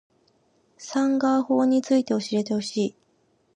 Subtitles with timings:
[0.79, 2.95] サンガ―法について教えてほしい